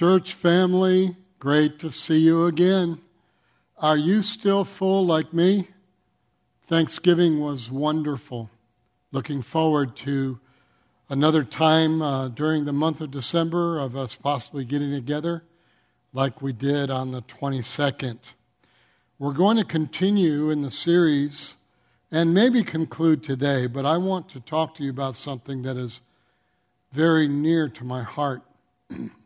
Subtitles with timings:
[0.00, 3.02] Church family, great to see you again.
[3.76, 5.68] Are you still full like me?
[6.66, 8.48] Thanksgiving was wonderful.
[9.12, 10.40] Looking forward to
[11.10, 15.44] another time uh, during the month of December of us possibly getting together
[16.14, 18.32] like we did on the 22nd.
[19.18, 21.58] We're going to continue in the series
[22.10, 26.00] and maybe conclude today, but I want to talk to you about something that is
[26.90, 28.40] very near to my heart.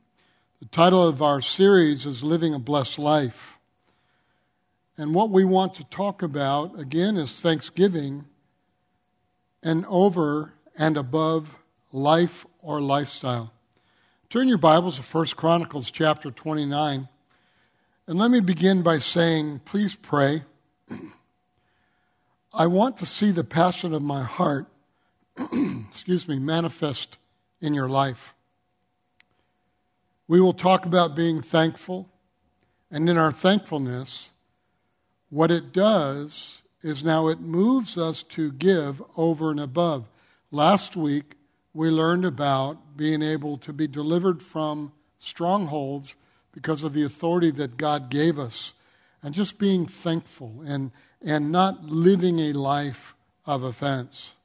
[0.61, 3.59] the title of our series is Living a Blessed Life.
[4.97, 8.25] And what we want to talk about, again, is Thanksgiving
[9.63, 11.57] and over and above
[11.93, 13.53] life or lifestyle.
[14.31, 17.09] Turn your Bibles to 1 Chronicles chapter 29.
[18.07, 20.45] And let me begin by saying, please pray.
[22.53, 24.67] I want to see the passion of my heart,
[25.89, 27.19] excuse me, manifest
[27.61, 28.34] in your life.
[30.27, 32.09] We will talk about being thankful,
[32.91, 34.31] and in our thankfulness,
[35.29, 40.09] what it does is now it moves us to give over and above.
[40.51, 41.35] Last week,
[41.73, 46.15] we learned about being able to be delivered from strongholds
[46.53, 48.75] because of the authority that God gave us,
[49.23, 54.37] and just being thankful and, and not living a life of offense.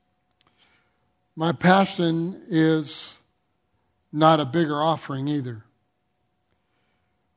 [1.36, 3.22] My passion is
[4.12, 5.64] not a bigger offering either.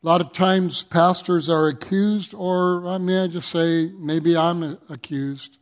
[0.02, 4.76] A lot of times, pastors are accused, or I may I just say, maybe I'm
[4.88, 5.58] accused,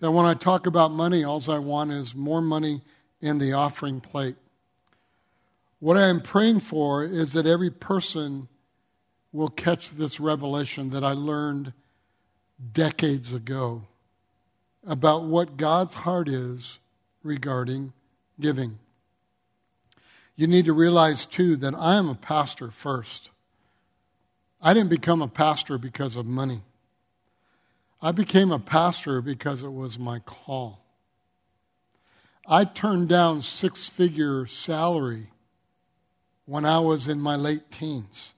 [0.00, 2.82] that when I talk about money, all I want is more money
[3.22, 4.36] in the offering plate.
[5.78, 8.48] What I am praying for is that every person
[9.32, 11.72] will catch this revelation that I learned
[12.74, 13.84] decades ago
[14.86, 16.80] about what God's heart is
[17.22, 17.94] regarding
[18.38, 18.78] giving.
[20.36, 23.30] You need to realize, too, that I am a pastor first.
[24.62, 26.62] I didn't become a pastor because of money.
[28.00, 30.84] I became a pastor because it was my call.
[32.46, 35.28] I turned down six figure salary
[36.46, 38.34] when I was in my late teens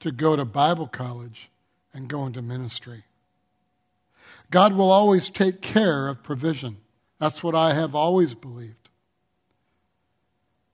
[0.00, 1.50] to go to Bible college
[1.92, 3.04] and go into ministry.
[4.50, 6.78] God will always take care of provision.
[7.18, 8.85] That's what I have always believed.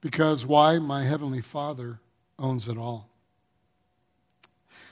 [0.03, 0.79] Because why?
[0.79, 2.01] My Heavenly Father
[2.39, 3.09] owns it all.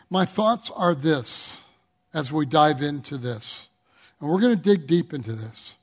[0.08, 1.60] My thoughts are this
[2.14, 3.68] as we dive into this,
[4.18, 5.76] and we're going to dig deep into this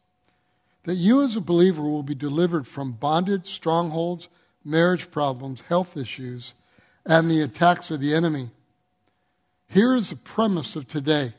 [0.86, 4.30] that you as a believer will be delivered from bondage, strongholds,
[4.64, 6.56] marriage problems, health issues,
[7.06, 8.50] and the attacks of the enemy.
[9.68, 11.34] Here is the premise of today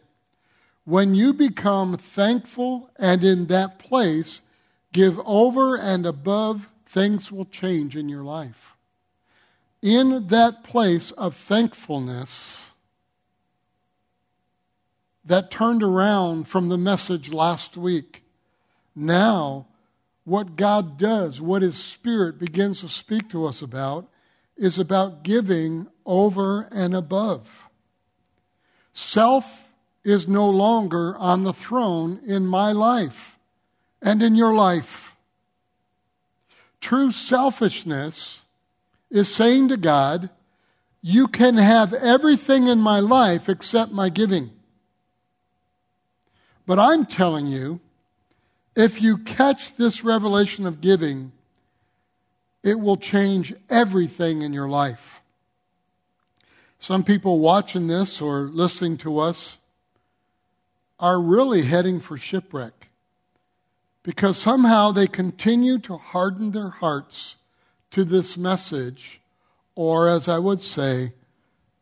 [0.84, 4.40] when you become thankful and in that place,
[4.92, 8.74] give over and above, things will change in your life.
[9.82, 12.72] In that place of thankfulness
[15.22, 18.24] that turned around from the message last week,
[18.96, 19.66] now
[20.24, 24.08] what God does, what His Spirit begins to speak to us about,
[24.56, 27.68] is about giving over and above.
[28.92, 29.72] Self
[30.04, 33.38] is no longer on the throne in my life
[34.00, 35.07] and in your life.
[36.80, 38.44] True selfishness
[39.10, 40.30] is saying to God,
[41.02, 44.50] You can have everything in my life except my giving.
[46.66, 47.80] But I'm telling you,
[48.76, 51.32] if you catch this revelation of giving,
[52.62, 55.20] it will change everything in your life.
[56.78, 59.58] Some people watching this or listening to us
[61.00, 62.77] are really heading for shipwreck
[64.08, 67.36] because somehow they continue to harden their hearts
[67.90, 69.20] to this message,
[69.74, 71.12] or as I would say,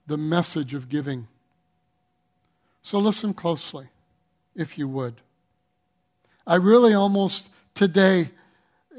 [0.08, 1.28] the message of giving.
[2.82, 3.86] So listen closely,
[4.56, 5.20] if you would.
[6.48, 8.30] I really almost today,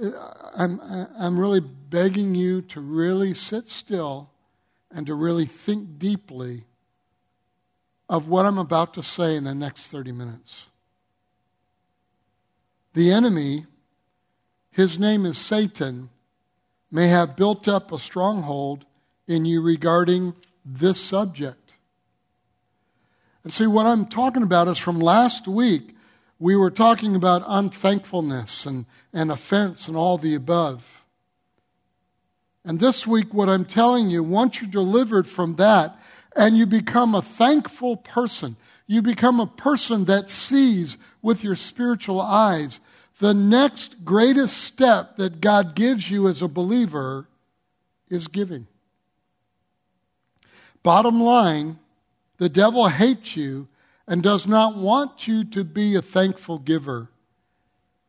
[0.01, 0.11] uh,
[0.55, 0.79] I'm,
[1.19, 4.29] I'm really begging you to really sit still
[4.89, 6.63] and to really think deeply
[8.07, 10.69] of what I'm about to say in the next 30 minutes.
[12.97, 13.67] The enemy,
[14.71, 16.09] his name is Satan,
[16.89, 18.85] may have built up a stronghold
[19.27, 20.33] in you regarding
[20.65, 21.75] this subject.
[23.43, 25.95] And see, what I'm talking about is from last week.
[26.39, 31.03] We were talking about unthankfulness and, and offense and all the above.
[32.65, 35.99] And this week, what I'm telling you, once you're delivered from that,
[36.35, 38.55] and you become a thankful person.
[38.85, 42.79] You become a person that sees with your spiritual eyes.
[43.19, 47.27] The next greatest step that God gives you as a believer
[48.09, 48.67] is giving.
[50.83, 51.79] Bottom line,
[52.37, 53.67] the devil hates you
[54.07, 57.09] and does not want you to be a thankful giver,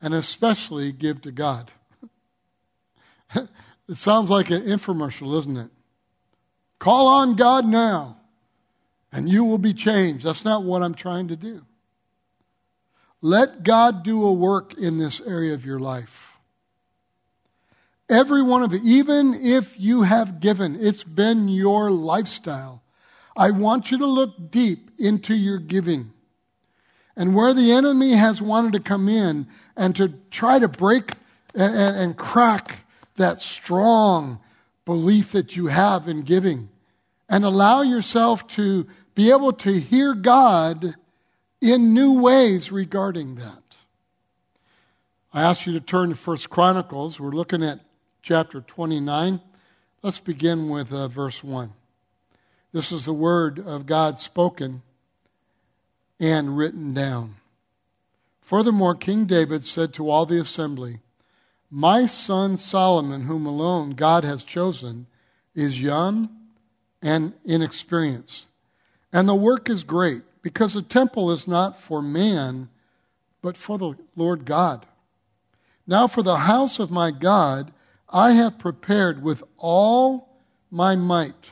[0.00, 1.72] and especially give to God.
[3.34, 5.70] it sounds like an infomercial, isn't it?
[6.78, 8.18] Call on God now,
[9.10, 10.24] and you will be changed.
[10.24, 11.64] That's not what I'm trying to do.
[13.20, 16.36] Let God do a work in this area of your life.
[18.08, 22.82] Every one of you, even if you have given, it's been your lifestyle.
[23.36, 26.12] I want you to look deep into your giving.
[27.16, 31.12] And where the enemy has wanted to come in and to try to break
[31.54, 32.86] and, and, and crack
[33.16, 34.38] that strong
[34.84, 36.70] belief that you have in giving,
[37.28, 40.94] and allow yourself to be able to hear God
[41.60, 43.62] in new ways regarding that.
[45.32, 47.20] I ask you to turn to First Chronicles.
[47.20, 47.80] We're looking at
[48.22, 49.40] chapter 29.
[50.02, 51.72] Let's begin with uh, verse 1.
[52.72, 54.82] This is the word of God spoken
[56.20, 57.36] and written down.
[58.40, 61.00] Furthermore, King David said to all the assembly,
[61.70, 65.06] My son Solomon, whom alone God has chosen,
[65.54, 66.30] is young
[67.02, 68.46] and inexperienced.
[69.12, 72.70] And the work is great, because the temple is not for man,
[73.42, 74.86] but for the Lord God.
[75.86, 77.70] Now, for the house of my God,
[78.08, 80.38] I have prepared with all
[80.70, 81.50] my might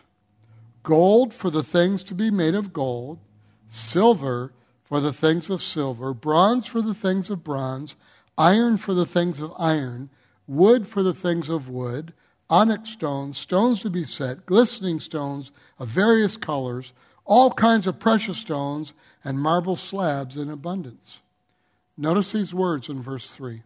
[0.83, 3.19] gold for the things to be made of gold,
[3.69, 7.97] silver for the things of silver, bronze for the things of bronze,
[8.39, 10.09] iron for the things of iron,
[10.47, 12.15] wood for the things of wood,
[12.49, 16.95] onyx stones, stones to be set, glistening stones of various colors,
[17.27, 18.93] all kinds of precious stones,
[19.25, 21.21] and marble slabs in abundance.
[21.97, 23.63] Notice these words in verse 3.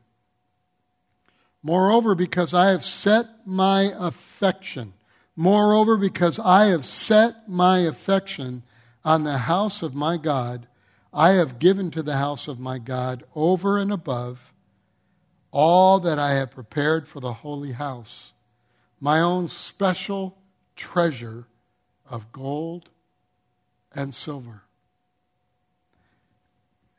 [1.62, 4.94] Moreover, because I have set my affection,
[5.36, 8.62] moreover, because I have set my affection
[9.04, 10.66] on the house of my God,
[11.12, 14.52] I have given to the house of my God over and above
[15.50, 18.32] all that I have prepared for the holy house,
[19.00, 20.38] my own special
[20.76, 21.46] treasure
[22.08, 22.88] of gold
[23.94, 24.62] and silver.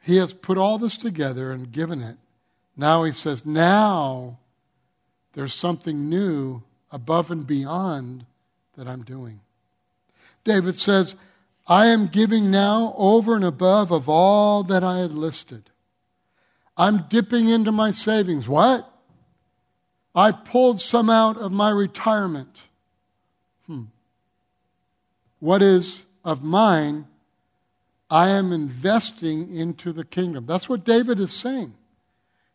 [0.01, 2.17] He has put all this together and given it.
[2.75, 4.39] Now he says, now
[5.33, 8.25] there's something new above and beyond
[8.75, 9.41] that I'm doing.
[10.43, 11.15] David says,
[11.67, 15.69] I am giving now over and above of all that I had listed.
[16.75, 18.47] I'm dipping into my savings.
[18.47, 18.87] What?
[20.15, 22.67] I've pulled some out of my retirement.
[23.67, 23.83] Hmm.
[25.39, 27.07] What is of mine,
[28.09, 30.45] I am investing into the kingdom.
[30.45, 31.73] That's what David is saying.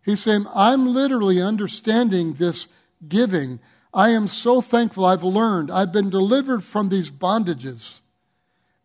[0.04, 2.68] He's saying, I'm literally understanding this
[3.08, 3.58] giving.
[3.92, 5.70] I am so thankful I've learned.
[5.70, 8.00] I've been delivered from these bondages.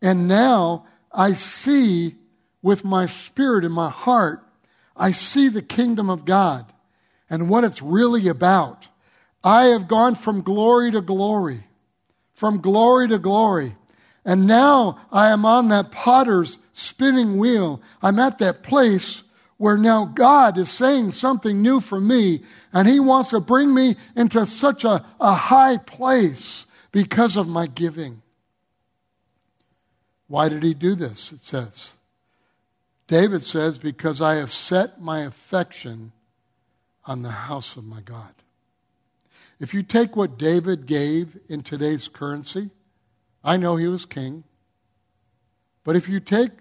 [0.02, 2.16] And now I see
[2.62, 4.44] with my spirit and my heart,
[4.96, 6.72] I see the kingdom of God
[7.30, 8.88] and what it's really about.
[9.44, 11.66] I have gone from glory to glory,
[12.34, 13.76] from glory to glory.
[14.24, 17.82] And now I am on that potter's spinning wheel.
[18.02, 19.24] I'm at that place
[19.58, 22.42] where now God is saying something new for me,
[22.74, 27.68] and He wants to bring me into such a, a high place because of my
[27.68, 28.22] giving.
[30.28, 31.32] Why did He do this?
[31.32, 31.94] It says.
[33.08, 36.12] David says, Because I have set my affection
[37.06, 38.34] on the house of my God.
[39.60, 42.72] If you take what David gave in today's currency,
[43.44, 44.44] I know he was king,
[45.84, 46.52] but if you take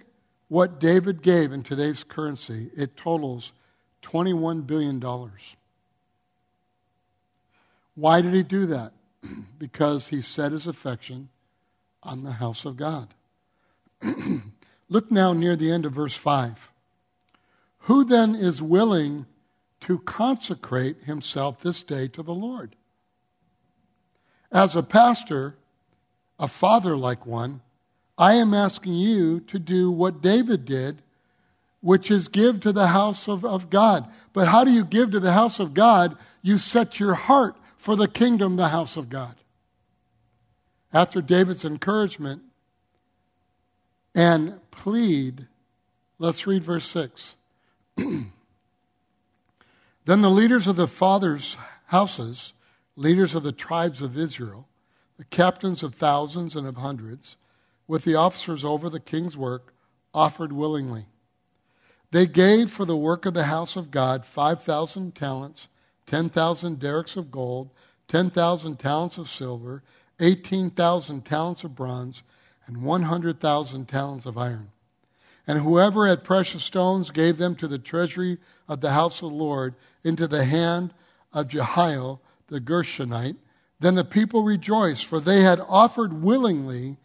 [0.48, 3.52] what David gave in today's currency, it totals
[4.02, 5.00] $21 billion.
[7.94, 8.92] Why did he do that?
[9.58, 11.28] because he set his affection
[12.02, 13.08] on the house of God.
[14.88, 16.70] Look now near the end of verse 5.
[17.80, 19.26] Who then is willing
[19.80, 22.74] to consecrate himself this day to the Lord?
[24.50, 25.56] As a pastor,
[26.40, 27.60] a father like one,
[28.16, 31.02] I am asking you to do what David did,
[31.82, 34.10] which is give to the house of, of God.
[34.32, 36.16] But how do you give to the house of God?
[36.42, 39.36] You set your heart for the kingdom, the house of God.
[40.92, 42.42] After David's encouragement
[44.14, 45.46] and plead,
[46.18, 47.36] let's read verse 6.
[47.96, 48.32] then
[50.06, 52.54] the leaders of the fathers' houses,
[52.96, 54.66] leaders of the tribes of Israel,
[55.20, 57.36] the captains of thousands and of hundreds,
[57.86, 59.74] with the officers over the king's work,
[60.14, 61.04] offered willingly.
[62.10, 65.68] They gave for the work of the house of God 5,000 talents,
[66.06, 67.68] 10,000 darics of gold,
[68.08, 69.82] 10,000 talents of silver,
[70.20, 72.22] 18,000 talents of bronze,
[72.66, 74.70] and 100,000 talents of iron.
[75.46, 79.36] And whoever had precious stones gave them to the treasury of the house of the
[79.36, 80.94] Lord into the hand
[81.30, 83.36] of Jehiel the Gershonite.
[83.80, 86.98] Then the people rejoiced, for they had offered willingly,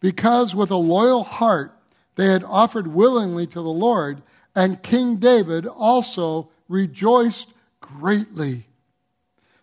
[0.00, 1.76] because with a loyal heart
[2.14, 4.22] they had offered willingly to the Lord,
[4.54, 7.48] and King David also rejoiced
[7.80, 8.66] greatly.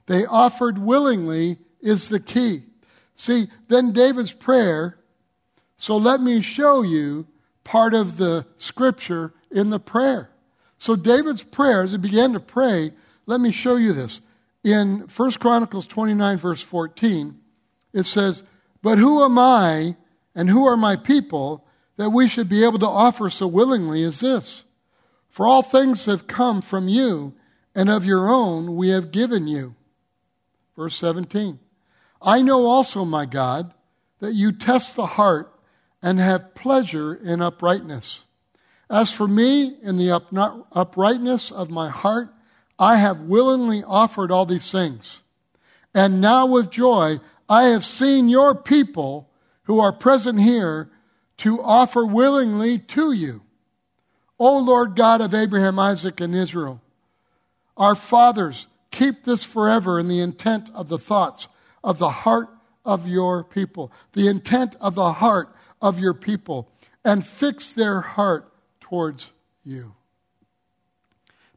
[0.08, 2.63] They offered willingly is the key.
[3.15, 4.98] See, then David's prayer,
[5.77, 7.27] so let me show you
[7.63, 10.29] part of the scripture in the prayer.
[10.77, 12.91] So David's prayer, as he began to pray,
[13.25, 14.20] let me show you this.
[14.63, 17.39] In 1 Chronicles 29, verse 14,
[17.94, 18.44] it says,
[18.82, 19.96] But who am I
[20.36, 21.65] and who are my people
[21.98, 24.65] that we should be able to offer so willingly as this?
[25.30, 27.34] For all things have come from you,
[27.74, 29.75] and of your own we have given you.
[30.75, 31.60] Verse 17
[32.22, 33.74] I know also, my God,
[34.20, 35.58] that you test the heart
[36.03, 38.25] and have pleasure in uprightness.
[38.89, 40.12] As for me, in the
[40.72, 42.34] uprightness of my heart,
[42.81, 45.21] I have willingly offered all these things.
[45.93, 49.29] And now with joy, I have seen your people
[49.65, 50.89] who are present here
[51.38, 53.43] to offer willingly to you.
[54.39, 56.81] O Lord God of Abraham, Isaac, and Israel,
[57.77, 61.47] our fathers, keep this forever in the intent of the thoughts
[61.83, 62.50] of the heart
[62.83, 66.67] of your people, the intent of the heart of your people,
[67.05, 69.31] and fix their heart towards
[69.63, 69.93] you.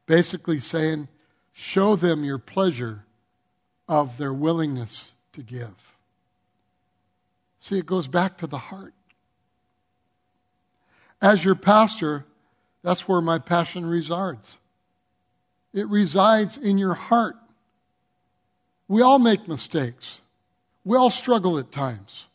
[0.05, 1.07] Basically, saying,
[1.57, 3.05] show them your pleasure
[3.87, 5.93] of their willingness to give.
[7.59, 8.93] See, it goes back to the heart.
[11.21, 12.25] As your pastor,
[12.83, 14.57] that's where my passion resides.
[15.73, 17.37] It resides in your heart.
[18.89, 20.19] We all make mistakes.
[20.83, 22.27] We all struggle at times.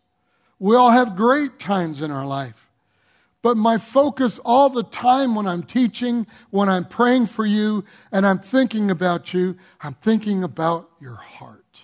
[0.59, 2.70] We all have great times in our life.
[3.42, 8.26] But my focus all the time when I'm teaching, when I'm praying for you, and
[8.26, 11.80] I'm thinking about you, I'm thinking about your heart.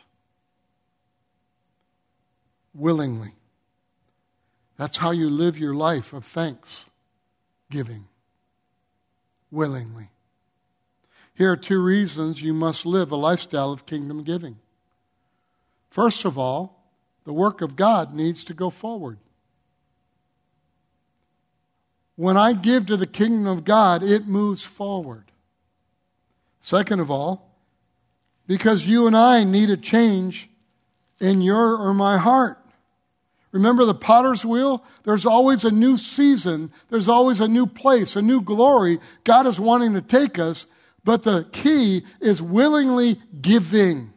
[2.75, 3.32] Willingly.
[4.76, 6.86] That's how you live your life of thanks
[7.70, 8.06] giving.
[9.50, 10.10] willingly.
[11.34, 14.58] Here are two reasons you must live a lifestyle of kingdom giving.
[15.88, 16.90] First of all,
[17.25, 19.18] the work of God needs to go forward.
[22.16, 25.25] When I give to the kingdom of God, it moves forward.
[26.61, 27.54] Second of all,
[28.46, 30.49] because you and I need a change
[31.20, 32.58] in your or my heart.
[33.52, 34.85] Remember the potter's wheel?
[35.04, 38.99] There's always a new season, there's always a new place, a new glory.
[39.25, 40.66] God is wanting to take us,
[41.04, 44.12] but the key is willingly giving.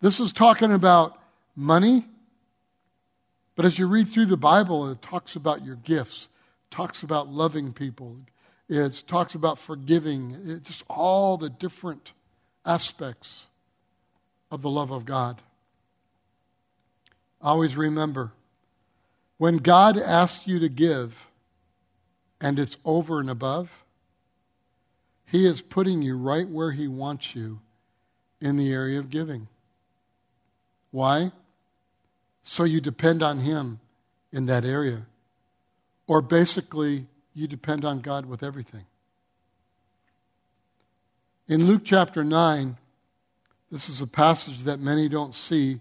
[0.00, 1.18] This is talking about
[1.56, 2.06] money,
[3.56, 6.28] but as you read through the Bible, it talks about your gifts,
[6.70, 8.16] talks about loving people,
[8.68, 12.12] it talks about forgiving, it, just all the different
[12.64, 13.46] aspects
[14.50, 15.42] of the love of God.
[17.40, 18.32] Always remember
[19.36, 21.28] when God asks you to give
[22.40, 23.84] and it's over and above,
[25.26, 27.60] He is putting you right where He wants you
[28.40, 29.48] in the area of giving.
[30.90, 31.32] Why?
[32.44, 33.80] So you depend on Him
[34.30, 35.06] in that area.
[36.06, 38.84] Or basically, you depend on God with everything.
[41.48, 42.76] In Luke chapter 9,
[43.72, 45.80] this is a passage that many don't see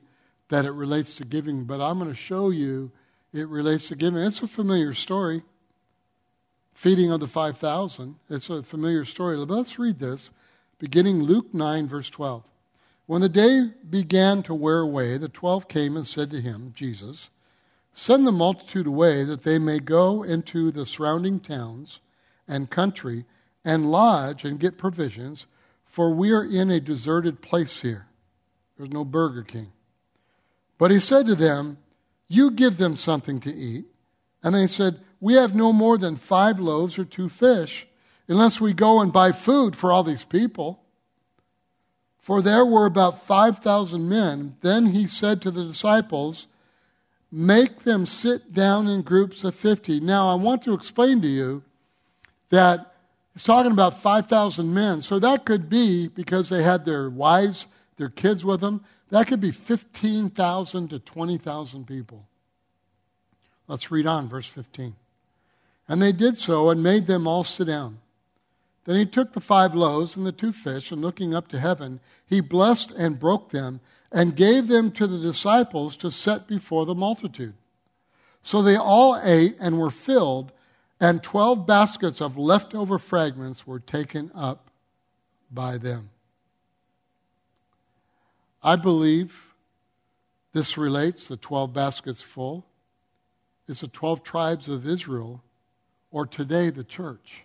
[0.50, 2.92] that it relates to giving, but I'm going to show you
[3.34, 4.22] it relates to giving.
[4.22, 5.44] It's a familiar story.
[6.74, 8.16] Feeding of the 5,000.
[8.30, 9.38] It's a familiar story.
[9.38, 10.32] But let's read this,
[10.80, 12.44] beginning Luke 9, verse 12.
[13.14, 17.30] When the day began to wear away, the twelve came and said to him, Jesus,
[17.92, 22.02] Send the multitude away that they may go into the surrounding towns
[22.48, 23.26] and country
[23.64, 25.46] and lodge and get provisions,
[25.84, 28.08] for we are in a deserted place here.
[28.78, 29.72] There's no Burger King.
[30.80, 31.78] But he said to them,
[32.28, 33.86] You give them something to eat.
[34.42, 37.86] And they said, We have no more than five loaves or two fish,
[38.28, 40.83] unless we go and buy food for all these people.
[42.24, 44.56] For there were about 5,000 men.
[44.62, 46.48] Then he said to the disciples,
[47.30, 50.00] Make them sit down in groups of 50.
[50.00, 51.64] Now, I want to explain to you
[52.48, 52.94] that
[53.34, 55.02] he's talking about 5,000 men.
[55.02, 58.86] So that could be because they had their wives, their kids with them.
[59.10, 62.26] That could be 15,000 to 20,000 people.
[63.68, 64.96] Let's read on, verse 15.
[65.90, 68.00] And they did so and made them all sit down.
[68.86, 72.00] Then he took the five loaves and the two fish, and looking up to heaven,
[72.26, 73.80] he blessed and broke them
[74.12, 77.56] and gave them to the disciples to set before the multitude.
[78.42, 80.52] So they all ate and were filled,
[81.00, 84.70] and twelve baskets of leftover fragments were taken up
[85.50, 86.10] by them.
[88.62, 89.54] I believe
[90.54, 92.66] this relates, the 12 baskets full,
[93.68, 95.44] is the 12 tribes of Israel,
[96.12, 97.44] or today the church.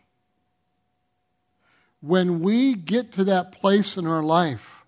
[2.00, 4.84] When we get to that place in our life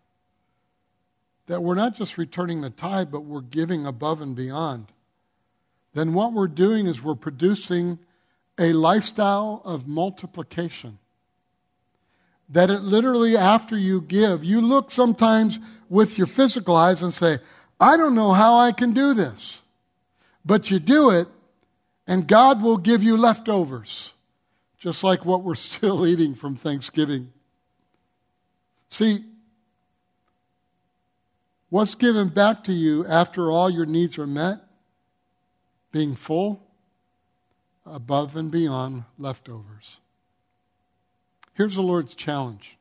[1.46, 4.86] that we're not just returning the tithe, but we're giving above and beyond,
[5.94, 7.98] then what we're doing is we're producing
[8.58, 10.98] a lifestyle of multiplication.
[12.50, 17.38] That it literally, after you give, you look sometimes with your physical eyes and say,
[17.80, 19.62] I don't know how I can do this.
[20.44, 21.28] But you do it,
[22.06, 24.12] and God will give you leftovers,
[24.80, 27.32] just like what we're still eating from Thanksgiving.
[28.88, 29.24] See,
[31.68, 34.58] what's given back to you after all your needs are met?
[35.92, 36.62] Being full,
[37.84, 39.98] above and beyond leftovers.
[41.54, 42.76] Here's the Lord's challenge.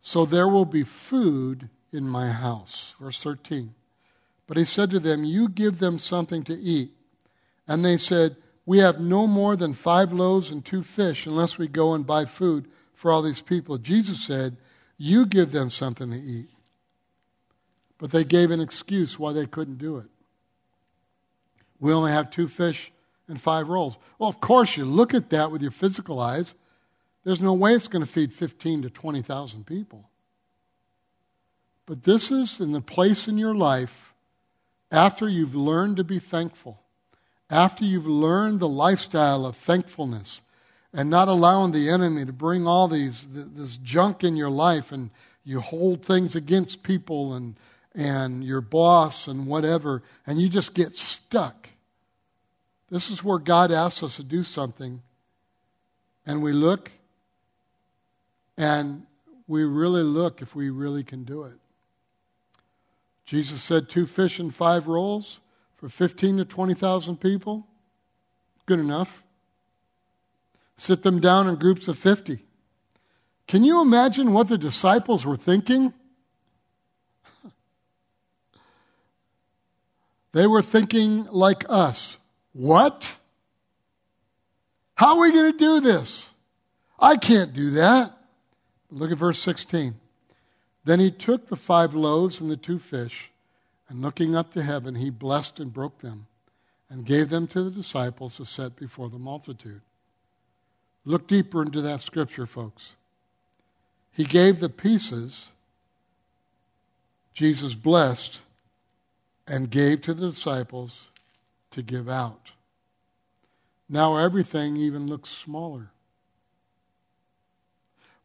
[0.00, 2.94] So there will be food in my house.
[3.00, 3.74] Verse 13.
[4.46, 6.90] But he said to them, You give them something to eat.
[7.66, 8.36] And they said,
[8.66, 12.24] We have no more than five loaves and two fish unless we go and buy
[12.24, 13.78] food for all these people.
[13.78, 14.56] Jesus said,
[14.98, 16.50] You give them something to eat.
[17.98, 20.08] But they gave an excuse why they couldn't do it.
[21.78, 22.92] We only have two fish
[23.28, 23.96] and five rolls.
[24.18, 26.54] Well, of course, you look at that with your physical eyes.
[27.24, 30.08] There's no way it's going to feed 15 to 20,000 people.
[31.86, 34.12] But this is in the place in your life
[34.90, 36.80] after you've learned to be thankful,
[37.50, 40.42] after you've learned the lifestyle of thankfulness
[40.92, 45.10] and not allowing the enemy to bring all these this junk in your life and
[45.44, 47.56] you hold things against people and
[47.94, 51.70] and your boss and whatever and you just get stuck.
[52.90, 55.02] This is where God asks us to do something
[56.26, 56.90] and we look
[58.56, 59.06] and
[59.46, 61.58] we really look if we really can do it.
[63.24, 65.40] Jesus said two fish and five rolls
[65.86, 67.64] for 15 to 20,000 people.
[68.66, 69.22] Good enough.
[70.76, 72.44] Sit them down in groups of 50.
[73.46, 75.94] Can you imagine what the disciples were thinking?
[80.32, 82.16] they were thinking like us.
[82.52, 83.16] What?
[84.96, 86.30] How are we going to do this?
[86.98, 88.12] I can't do that.
[88.90, 89.94] Look at verse 16.
[90.84, 93.30] Then he took the five loaves and the two fish,
[93.88, 96.26] and looking up to heaven, he blessed and broke them,
[96.88, 99.80] and gave them to the disciples to set before the multitude.
[101.04, 102.94] Look deeper into that scripture, folks.
[104.12, 105.50] He gave the pieces,
[107.32, 108.40] Jesus blessed,
[109.46, 111.10] and gave to the disciples
[111.70, 112.52] to give out.
[113.88, 115.90] Now everything even looks smaller.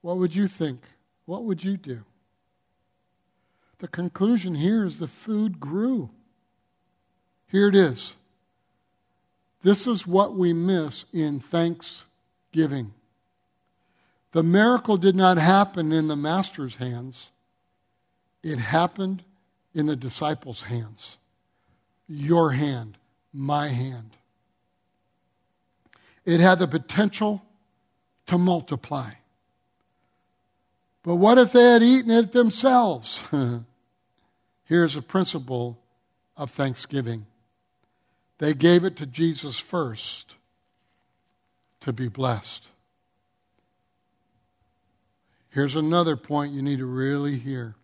[0.02, 0.82] What would you think?
[1.26, 2.04] What would you do?
[3.82, 6.12] The conclusion here is the food grew.
[7.48, 8.16] Here it is.
[9.64, 12.94] This is what we miss in thanksgiving.
[14.34, 17.32] The miracle did not happen in the master's hands,
[18.44, 19.24] it happened
[19.74, 21.18] in the disciples' hands.
[22.08, 22.98] Your hand,
[23.34, 24.12] my hand.
[26.24, 27.42] It had the potential
[28.28, 29.14] to multiply.
[31.02, 33.24] But what if they had eaten it themselves?
[34.72, 35.84] Here's a principle
[36.38, 37.26] of thanksgiving
[38.38, 40.38] they gave it to Jesus first
[41.82, 42.70] to be blessed.
[45.50, 47.76] Here's another point you need to really hear.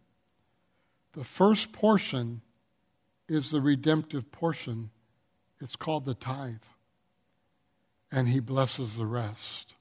[1.11, 2.39] The first portion
[3.27, 4.89] is the redemptive portion.
[5.59, 6.63] It's called the tithe.
[8.13, 9.73] And he blesses the rest.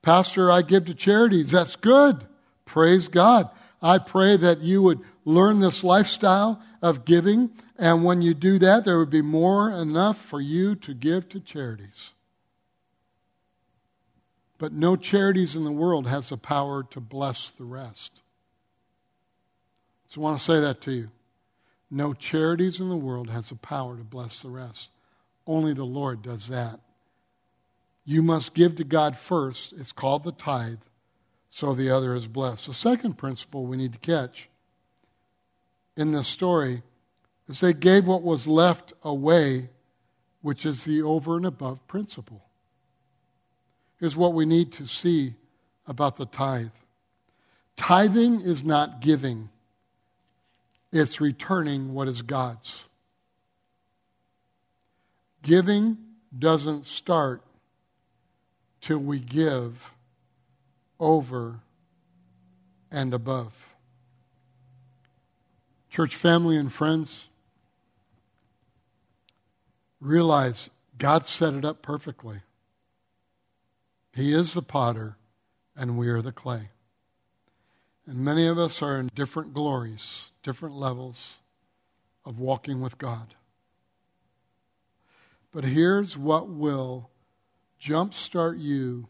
[0.00, 1.50] Pastor, I give to charities.
[1.50, 2.24] That's good.
[2.64, 3.50] Praise God.
[3.82, 8.84] I pray that you would learn this lifestyle of giving, and when you do that,
[8.84, 12.12] there would be more enough for you to give to charities.
[14.58, 18.22] But no charities in the world has the power to bless the rest.
[20.08, 21.10] So I want to say that to you.
[21.90, 24.90] No charities in the world has the power to bless the rest.
[25.46, 26.80] Only the Lord does that.
[28.04, 29.72] You must give to God first.
[29.72, 30.80] It's called the tithe
[31.48, 32.66] so the other is blessed.
[32.66, 34.48] The second principle we need to catch
[35.96, 36.82] in this story
[37.48, 39.68] is they gave what was left away,
[40.42, 42.42] which is the over and above principle.
[44.00, 45.34] Here's what we need to see
[45.86, 46.70] about the tithe
[47.76, 49.48] Tithing is not giving,
[50.92, 52.84] it's returning what is God's.
[55.42, 55.98] Giving
[56.36, 57.42] doesn't start
[58.80, 59.92] till we give
[61.00, 61.60] over
[62.90, 63.73] and above.
[65.94, 67.28] Church family and friends,
[70.00, 72.40] realize God set it up perfectly.
[74.12, 75.18] He is the potter,
[75.76, 76.70] and we are the clay.
[78.08, 81.38] And many of us are in different glories, different levels
[82.24, 83.36] of walking with God.
[85.52, 87.08] But here's what will
[87.80, 89.06] jumpstart you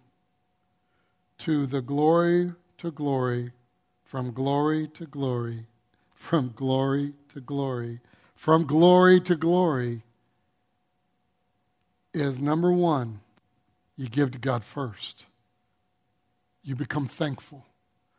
[1.38, 3.53] to the glory to glory,
[4.03, 5.64] from glory to glory,
[6.24, 8.00] from glory to glory,
[8.34, 10.02] from glory to glory
[12.14, 13.20] is number one,
[13.96, 15.26] you give to God first.
[16.62, 17.66] You become thankful.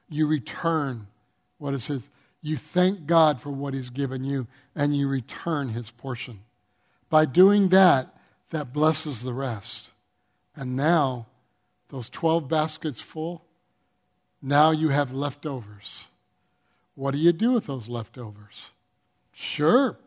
[0.08, 1.08] You return
[1.58, 2.10] what is His.
[2.44, 6.42] You thank God for what He's given you, and you return His portion.
[7.10, 8.16] By doing that,
[8.52, 9.90] that blesses the rest.
[10.56, 11.26] And now,
[11.90, 13.44] those 12 baskets full,
[14.44, 16.06] now you have leftovers.
[16.96, 18.72] What do you do with those leftovers?
[19.32, 19.98] Sure,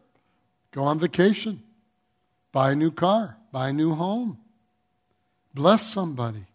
[0.73, 1.63] go on vacation,
[2.51, 4.39] buy a new car, buy a new home,
[5.55, 6.47] bless somebody.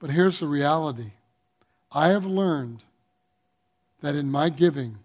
[0.00, 1.12] But here's the reality
[1.92, 2.82] I have learned
[4.00, 4.98] that in my giving,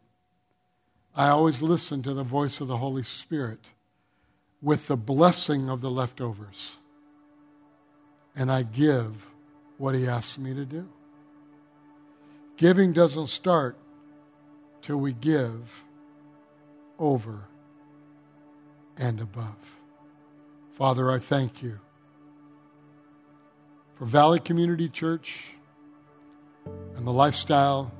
[1.15, 3.69] I always listen to the voice of the Holy Spirit
[4.61, 6.77] with the blessing of the leftovers.
[8.35, 9.27] And I give
[9.77, 10.87] what He asks me to do.
[12.57, 13.77] Giving doesn't start
[14.81, 15.83] till we give
[16.97, 17.43] over
[18.97, 19.55] and above.
[20.71, 21.79] Father, I thank you
[23.93, 25.53] for Valley Community Church
[26.95, 27.91] and the lifestyle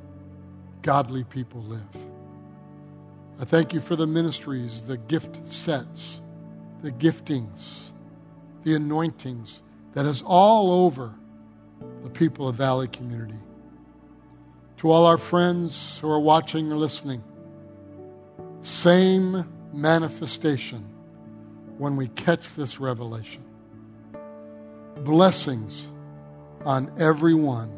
[0.82, 2.08] godly people live.
[3.40, 6.20] I thank you for the ministries, the gift sets,
[6.82, 7.92] the giftings,
[8.64, 9.62] the anointings
[9.94, 11.14] that is all over
[12.04, 13.38] the people of Valley Community.
[14.78, 17.24] To all our friends who are watching or listening,
[18.62, 20.84] same manifestation
[21.78, 23.44] when we catch this revelation.
[24.98, 25.90] Blessings
[26.64, 27.72] on everyone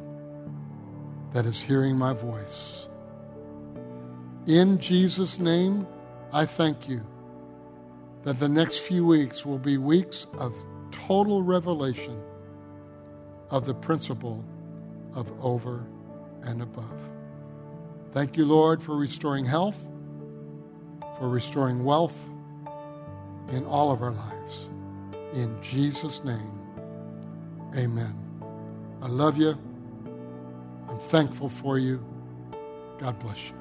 [1.34, 2.88] that is hearing my voice.
[4.46, 5.88] In Jesus' name,
[6.34, 7.02] I thank you
[8.24, 10.54] that the next few weeks will be weeks of
[10.92, 12.22] total revelation
[13.50, 14.44] of the principle
[15.14, 15.86] of over
[16.44, 16.86] and above.
[18.14, 19.78] Thank you, Lord, for restoring health,
[21.18, 22.18] for restoring wealth
[23.52, 24.70] in all of our lives.
[25.34, 26.52] In Jesus' name,
[27.76, 28.16] amen.
[29.02, 29.58] I love you.
[30.88, 32.04] I'm thankful for you.
[33.00, 33.59] God bless you.